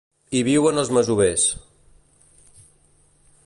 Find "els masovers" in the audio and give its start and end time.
0.83-1.45